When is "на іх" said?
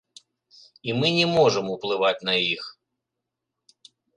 2.31-2.63